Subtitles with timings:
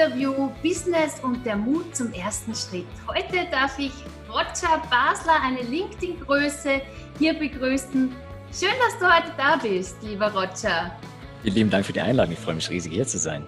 [0.00, 2.86] Interview Business und der Mut zum ersten Schritt.
[3.06, 3.92] Heute darf ich
[4.30, 6.80] Roger Basler, eine LinkedIn-Größe,
[7.18, 8.10] hier begrüßen.
[8.50, 10.98] Schön, dass du heute da bist, lieber Roger.
[11.42, 12.32] Vielen lieben Dank für die Einladung.
[12.32, 13.44] Ich freue mich riesig, hier zu sein.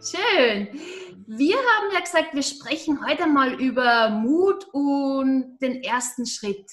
[0.00, 0.68] Schön.
[1.26, 6.70] Wir haben ja gesagt, wir sprechen heute mal über Mut und den ersten Schritt.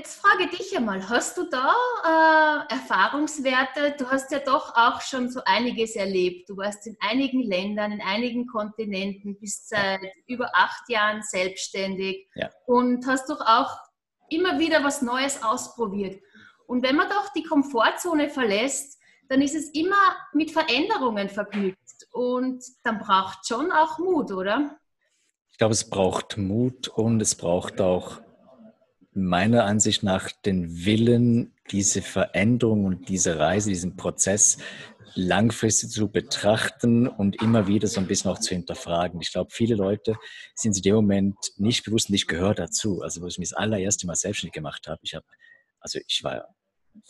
[0.00, 1.74] Jetzt frage dich einmal, hast du da
[2.06, 3.96] äh, Erfahrungswerte?
[3.98, 6.48] Du hast ja doch auch schon so einiges erlebt.
[6.48, 12.48] Du warst in einigen Ländern, in einigen Kontinenten, bist seit über acht Jahren selbstständig ja.
[12.64, 13.76] und hast doch auch
[14.30, 16.18] immer wieder was Neues ausprobiert.
[16.66, 22.06] Und wenn man doch die Komfortzone verlässt, dann ist es immer mit Veränderungen verknüpft.
[22.12, 24.78] Und dann braucht schon auch Mut, oder?
[25.52, 28.22] Ich glaube, es braucht Mut und es braucht auch
[29.12, 34.58] meiner Ansicht nach den Willen, diese Veränderung und diese Reise, diesen Prozess
[35.14, 39.20] langfristig zu betrachten und immer wieder so ein bisschen auch zu hinterfragen.
[39.20, 40.16] Ich glaube, viele Leute
[40.54, 43.02] sind in dem Moment nicht bewusst und ich gehöre dazu.
[43.02, 45.26] Also, wo ich mich das allererste Mal selbstständig gemacht habe, ich habe,
[45.80, 46.54] also ich war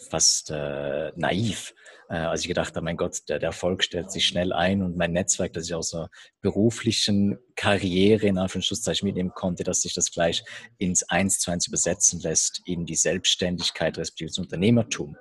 [0.08, 1.74] fast äh, naiv,
[2.10, 4.96] äh, als ich gedacht habe, mein Gott, der, der, Erfolg stellt sich schnell ein und
[4.96, 10.10] mein Netzwerk, das ich aus einer beruflichen Karriere in Anführungszeichen mitnehmen konnte, dass sich das
[10.10, 10.42] gleich
[10.76, 15.16] ins Eins zu eins übersetzen lässt in die Selbstständigkeit respektive das Unternehmertum.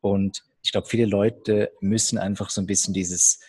[0.00, 3.40] Und ich glaube, viele Leute müssen einfach so ein bisschen dieses,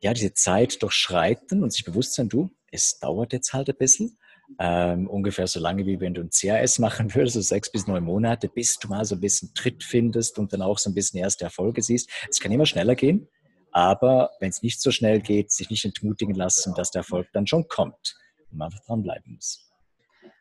[0.00, 4.16] ja, diese Zeit durchschreiten und sich bewusst sein, du, es dauert jetzt halt ein bisschen
[4.58, 8.04] ähm, ungefähr so lange, wie wenn du ein CAS machen würdest, so sechs bis neun
[8.04, 11.20] Monate, bis du mal so ein bisschen Tritt findest und dann auch so ein bisschen
[11.20, 12.10] erste Erfolge siehst.
[12.28, 13.28] Es kann immer schneller gehen,
[13.72, 17.46] aber wenn es nicht so schnell geht, sich nicht entmutigen lassen, dass der Erfolg dann
[17.46, 18.16] schon kommt
[18.50, 19.60] und man einfach dranbleiben muss.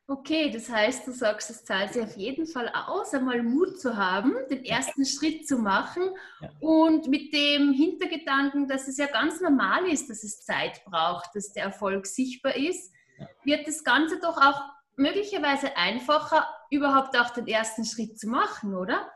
[0.06, 3.96] Okay, das heißt, du sagst, es zahlt sich auf jeden Fall aus, einmal Mut zu
[3.96, 5.06] haben, den ersten.
[5.06, 6.04] Schritt zu machen
[6.42, 6.50] ja.
[6.60, 11.54] und mit dem Hintergedanken, dass es ja ganz normal ist, dass es Zeit braucht, dass
[11.54, 12.92] der Erfolg sichtbar ist
[13.44, 14.62] wird das Ganze doch auch
[14.96, 19.12] möglicherweise einfacher, überhaupt auch den ersten Schritt zu machen, oder?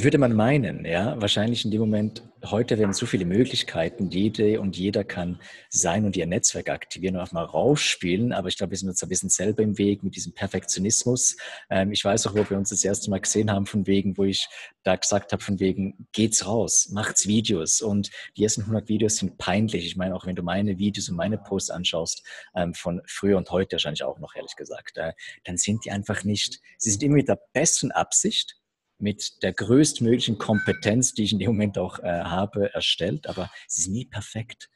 [0.00, 1.20] Würde man meinen, ja.
[1.20, 6.16] Wahrscheinlich in dem Moment, heute werden so viele Möglichkeiten, jede und jeder kann sein und
[6.16, 8.32] ihr Netzwerk aktivieren und auch mal rausspielen.
[8.32, 11.36] Aber ich glaube, wir sind uns ein bisschen selber im Weg mit diesem Perfektionismus.
[11.68, 14.22] Ähm, ich weiß auch, wo wir uns das erste Mal gesehen haben, von wegen, wo
[14.22, 14.46] ich
[14.84, 17.80] da gesagt habe, von wegen, geht's raus, macht's Videos.
[17.80, 19.84] Und die ersten 100 Videos sind peinlich.
[19.84, 23.50] Ich meine, auch wenn du meine Videos und meine Posts anschaust, ähm, von früher und
[23.50, 27.16] heute wahrscheinlich auch noch, ehrlich gesagt, äh, dann sind die einfach nicht, sie sind immer
[27.16, 28.58] mit der besten Absicht,
[28.98, 33.78] mit der größtmöglichen Kompetenz, die ich in dem Moment auch äh, habe, erstellt, aber es
[33.78, 34.68] ist nie perfekt.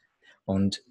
[0.45, 0.83] Und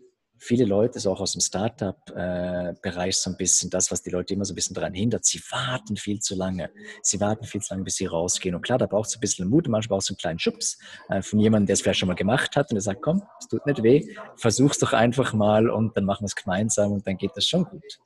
[0.42, 4.34] viele Leute, so auch aus dem Startup-Bereich, äh, so ein bisschen das, was die Leute
[4.34, 6.70] immer so ein bisschen daran hindert, sie warten viel zu lange.
[7.02, 8.54] Sie warten viel zu lange, bis sie rausgehen.
[8.56, 10.78] Und klar, da braucht es ein bisschen Mut, manchmal braucht es einen kleinen Schubs
[11.08, 13.46] äh, von jemandem, der es vielleicht schon mal gemacht hat und der sagt, komm, es
[13.46, 17.16] tut nicht weh, versuch's doch einfach mal und dann machen wir es gemeinsam und dann
[17.16, 18.00] geht das schon gut.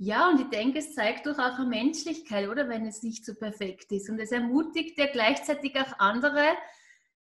[0.00, 2.68] Ja, und ich denke, es zeigt doch auch eine Menschlichkeit, oder?
[2.68, 4.08] Wenn es nicht so perfekt ist.
[4.08, 6.44] Und es ermutigt ja gleichzeitig auch andere,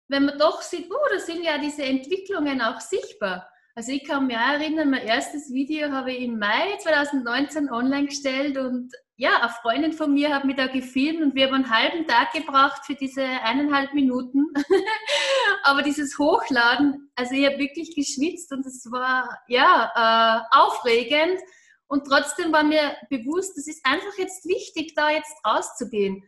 [0.08, 3.48] wenn man doch sieht, oh, da sind ja diese Entwicklungen auch sichtbar.
[3.74, 8.06] Also ich kann mich auch erinnern, mein erstes Video habe ich im Mai 2019 online
[8.06, 11.70] gestellt und ja, eine Freundin von mir hat mich da gefilmt und wir haben einen
[11.70, 14.46] halben Tag gebraucht für diese eineinhalb Minuten.
[15.62, 21.40] Aber dieses Hochladen, also ich habe wirklich geschwitzt und es war ja äh, aufregend
[21.88, 26.24] und trotzdem war mir bewusst, es ist einfach jetzt wichtig, da jetzt rauszugehen.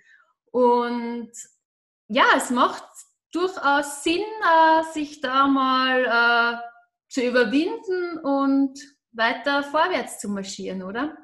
[0.51, 1.33] Und
[2.09, 2.85] ja, es macht
[3.33, 6.59] durchaus Sinn, äh, sich da mal äh,
[7.09, 8.79] zu überwinden und
[9.13, 11.17] weiter vorwärts zu marschieren, oder?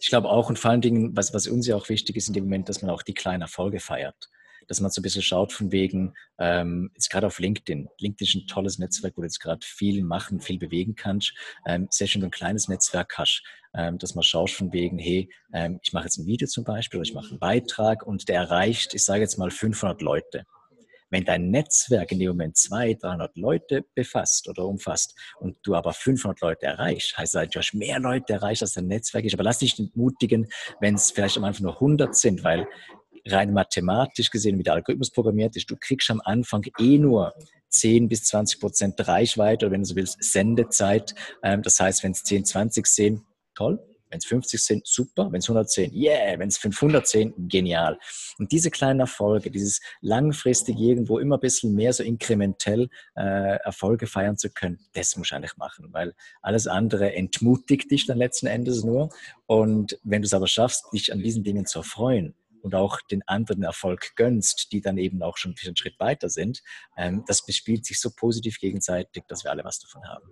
[0.00, 2.34] Ich glaube auch und vor allen Dingen, was, was uns ja auch wichtig ist in
[2.34, 4.28] dem Moment, dass man auch die kleinen Erfolge feiert
[4.68, 7.88] dass man so ein bisschen schaut von wegen, ähm, jetzt gerade auf LinkedIn.
[7.98, 11.34] LinkedIn ist ein tolles Netzwerk, wo du jetzt gerade viel machen, viel bewegen kannst.
[11.66, 13.42] Ähm, sehr schön, ein kleines Netzwerk hast,
[13.74, 16.98] ähm, dass man schaut von wegen, hey, ähm, ich mache jetzt ein Video zum Beispiel
[17.00, 20.44] oder ich mache einen Beitrag und der erreicht, ich sage jetzt mal 500 Leute.
[21.10, 25.94] Wenn dein Netzwerk in dem Moment 200, 300 Leute befasst oder umfasst und du aber
[25.94, 29.32] 500 Leute erreichst, heißt das, du hast mehr Leute erreicht, als dein Netzwerk ist.
[29.32, 30.48] Aber lass dich entmutigen,
[30.80, 32.66] wenn es vielleicht am Anfang nur 100 sind, weil
[33.30, 37.34] rein mathematisch gesehen, wie der Algorithmus programmiert ist, du kriegst am Anfang eh nur
[37.70, 41.14] 10 bis 20 Prozent Reichweite oder wenn du so willst, Sendezeit.
[41.42, 43.78] Ähm, das heißt, wenn es 10, 20 sehen, toll.
[44.10, 45.30] Wenn es 50 sind, super.
[45.30, 46.38] Wenn es 110, yeah.
[46.38, 47.98] Wenn es 510, genial.
[48.38, 54.06] Und diese kleinen Erfolge, dieses langfristig irgendwo immer ein bisschen mehr so inkrementell äh, Erfolge
[54.06, 58.46] feiern zu können, das muss ich eigentlich machen, weil alles andere entmutigt dich dann letzten
[58.46, 59.10] Endes nur.
[59.46, 63.22] Und wenn du es aber schaffst, dich an diesen Dingen zu erfreuen, und auch den
[63.26, 66.62] anderen Erfolg gönnst, die dann eben auch schon einen Schritt weiter sind,
[66.96, 70.30] ähm, das bespielt sich so positiv gegenseitig, dass wir alle was davon haben.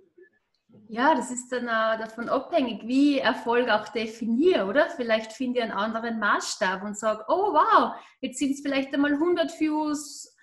[0.89, 4.89] Ja, das ist dann auch davon abhängig, wie Erfolg auch definiere, oder?
[4.91, 9.15] Vielleicht finde ich einen anderen Maßstab und sage, oh wow, jetzt sind es vielleicht einmal
[9.15, 10.37] 100 Views,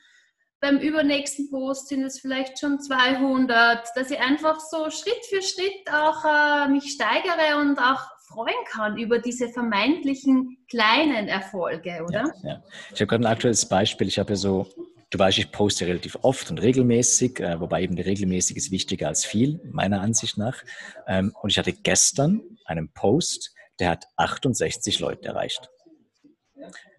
[0.63, 5.91] beim übernächsten Post sind es vielleicht schon 200, dass ich einfach so Schritt für Schritt
[5.91, 12.33] auch äh, mich steigere und auch freuen kann über diese vermeintlichen kleinen Erfolge, oder?
[12.41, 12.63] Ja, ja.
[12.93, 14.07] Ich habe gerade ein aktuelles Beispiel.
[14.07, 14.67] Ich habe ja so
[15.09, 19.25] Du weißt, ich poste relativ oft und regelmäßig, äh, wobei eben regelmäßig ist wichtiger als
[19.25, 20.63] viel, meiner Ansicht nach.
[21.05, 25.69] Ähm, und ich hatte gestern einen Post, der hat 68 Leute erreicht.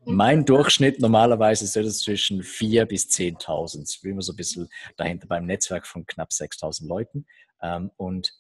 [0.05, 3.93] Mein Durchschnitt normalerweise ist zwischen 4.000 bis 10.000.
[3.93, 7.27] Ich bin immer so ein bisschen dahinter beim Netzwerk von knapp 6.000 Leuten.
[7.61, 8.32] Ähm, und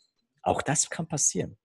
[0.42, 1.56] auch das kann passieren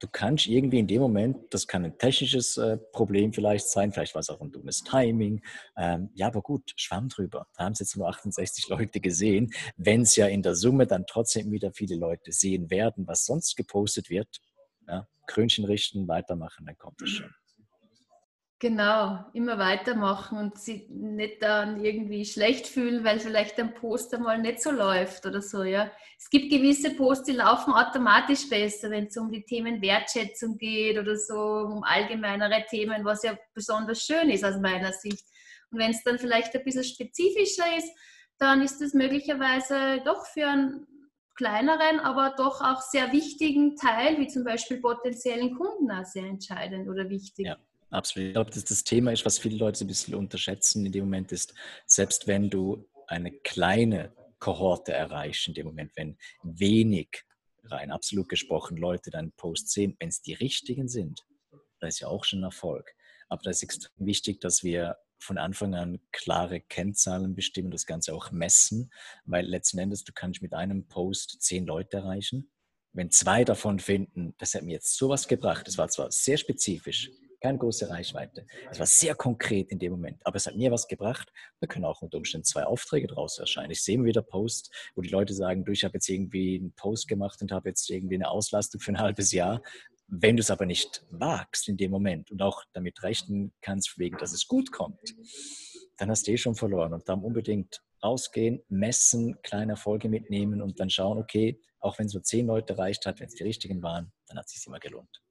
[0.00, 4.14] du kannst irgendwie in dem Moment, das kann ein technisches äh, Problem vielleicht sein, vielleicht
[4.14, 5.42] war es auch ein dummes Timing.
[5.76, 7.46] Ähm, ja, aber gut, schwamm drüber.
[7.56, 9.52] Da haben es jetzt nur 68 Leute gesehen.
[9.76, 13.56] Wenn es ja in der Summe dann trotzdem wieder viele Leute sehen werden, was sonst
[13.56, 14.40] gepostet wird,
[14.88, 17.30] ja, Krönchen richten, weitermachen, dann kommt es schon.
[18.62, 24.36] Genau, immer weitermachen und sie nicht dann irgendwie schlecht fühlen, weil vielleicht ein Post einmal
[24.36, 25.90] nicht so läuft oder so, ja.
[26.18, 30.98] Es gibt gewisse Posts, die laufen automatisch besser, wenn es um die Themen Wertschätzung geht
[30.98, 35.24] oder so, um allgemeinere Themen, was ja besonders schön ist aus meiner Sicht.
[35.70, 37.90] Und wenn es dann vielleicht ein bisschen spezifischer ist,
[38.36, 40.86] dann ist es möglicherweise doch für einen
[41.34, 46.90] kleineren, aber doch auch sehr wichtigen Teil, wie zum Beispiel potenziellen Kunden, auch sehr entscheidend
[46.90, 47.46] oder wichtig.
[47.46, 47.56] Ja.
[47.90, 48.28] Absolut.
[48.28, 51.32] Ich glaube, dass das Thema ist, was viele Leute ein bisschen unterschätzen in dem Moment
[51.32, 51.54] ist,
[51.86, 57.24] selbst wenn du eine kleine Kohorte erreichst, in dem Moment, wenn wenig,
[57.64, 61.26] rein absolut gesprochen, Leute deinen Post sehen, wenn es die richtigen sind,
[61.80, 62.94] das ist ja auch schon ein Erfolg.
[63.28, 68.14] Aber da ist extrem wichtig, dass wir von Anfang an klare Kennzahlen bestimmen, das Ganze
[68.14, 68.90] auch messen,
[69.24, 72.50] weil letzten Endes du kannst mit einem Post zehn Leute erreichen.
[72.92, 77.10] Wenn zwei davon finden, das hat mir jetzt sowas gebracht, das war zwar sehr spezifisch,
[77.40, 78.46] keine große Reichweite.
[78.70, 81.32] Es war sehr konkret in dem Moment, aber es hat mir was gebracht.
[81.60, 83.70] Da können auch unter Umständen zwei Aufträge draus erscheinen.
[83.70, 86.72] Ich sehe immer wieder Posts, wo die Leute sagen, du, ich habe jetzt irgendwie einen
[86.72, 89.62] Post gemacht und habe jetzt irgendwie eine Auslastung für ein halbes Jahr.
[90.06, 94.18] Wenn du es aber nicht wagst in dem Moment und auch damit rechnen kannst, wegen,
[94.18, 95.14] dass es gut kommt,
[95.96, 96.92] dann hast du eh schon verloren.
[96.92, 102.14] Und darum unbedingt rausgehen, messen, kleine Erfolge mitnehmen und dann schauen, okay, auch wenn es
[102.14, 104.80] nur zehn Leute erreicht hat, wenn es die richtigen waren, dann hat es sich immer
[104.80, 105.22] gelohnt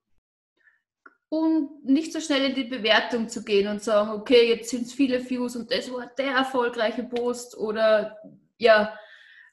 [1.29, 4.93] und nicht so schnell in die Bewertung zu gehen und sagen, okay, jetzt sind es
[4.93, 8.17] viele Views und das war der erfolgreiche Post oder
[8.57, 8.97] ja,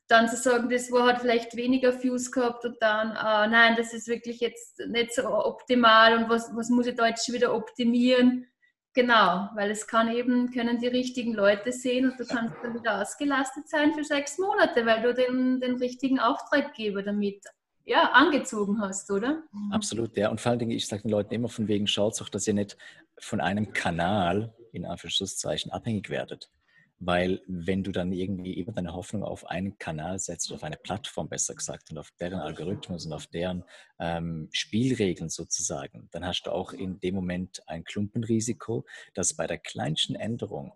[0.08, 3.92] dann zu sagen, das war hat vielleicht weniger Views gehabt und dann, äh, nein, das
[3.92, 7.54] ist wirklich jetzt nicht so optimal und was, was muss ich da jetzt schon wieder
[7.54, 8.46] optimieren?
[8.94, 13.02] Genau, weil es kann eben, können die richtigen Leute sehen und du kannst dann wieder
[13.02, 17.44] ausgelastet sein für sechs Monate, weil du den, den richtigen Auftraggeber damit
[17.86, 19.44] ja, angezogen hast, oder?
[19.70, 20.28] Absolut, ja.
[20.28, 22.54] Und vor allen Dingen, ich sage den Leuten immer von wegen, schaut auch, dass ihr
[22.54, 22.76] nicht
[23.18, 26.50] von einem Kanal, in Anführungszeichen, abhängig werdet.
[26.98, 31.28] Weil wenn du dann irgendwie immer deine Hoffnung auf einen Kanal setzt, auf eine Plattform
[31.28, 33.64] besser gesagt und auf deren Algorithmus und auf deren
[34.00, 38.84] ähm, Spielregeln sozusagen, dann hast du auch in dem Moment ein Klumpenrisiko,
[39.14, 40.72] dass bei der kleinsten Änderung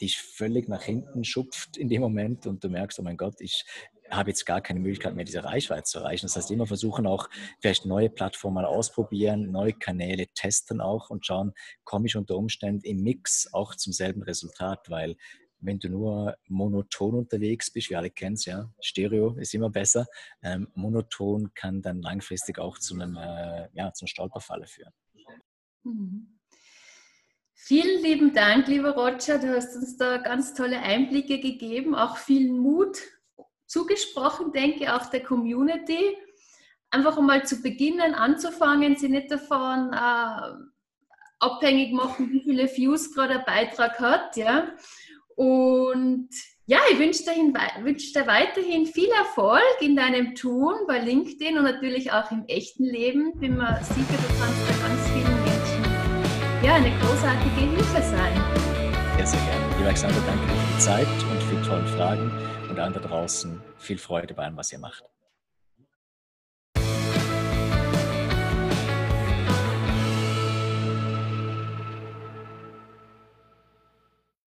[0.00, 3.64] dich völlig nach hinten schupft in dem Moment und du merkst, oh mein Gott, ich
[4.10, 6.26] habe jetzt gar keine Möglichkeit mehr, diese Reichweite zu erreichen.
[6.26, 7.28] Das heißt, immer versuchen auch
[7.60, 11.52] vielleicht neue Plattformen mal ausprobieren, neue Kanäle testen auch und schauen,
[11.84, 15.16] komme ich unter Umständen im Mix auch zum selben Resultat, weil
[15.58, 20.06] wenn du nur monoton unterwegs bist, wir alle kennen es ja, Stereo ist immer besser,
[20.42, 24.92] ähm, monoton kann dann langfristig auch zu einem, äh, ja, zu Stolperfalle führen.
[25.82, 26.35] Mhm.
[27.58, 29.38] Vielen lieben Dank, lieber Roger.
[29.38, 32.98] Du hast uns da ganz tolle Einblicke gegeben, auch viel Mut
[33.66, 36.16] zugesprochen, denke ich, auch der Community.
[36.90, 40.52] Einfach einmal zu beginnen, anzufangen, sie nicht davon äh,
[41.40, 44.36] abhängig machen, wie viele Views gerade ein Beitrag hat.
[44.36, 44.68] Ja?
[45.34, 46.28] Und
[46.66, 51.64] ja, ich wünsche dir, wünsche dir weiterhin viel Erfolg in deinem Tun bei LinkedIn und
[51.64, 53.32] natürlich auch im echten Leben.
[53.40, 55.05] Bin mir sicher, du kannst da ganz
[56.66, 58.42] ja, eine großartige Hilfe sein.
[59.16, 59.66] Sehr, sehr gerne.
[59.76, 62.32] Lieber Alexander, danke für die Zeit und für die tollen Fragen
[62.68, 65.04] und allen da draußen viel Freude bei allem, was ihr macht.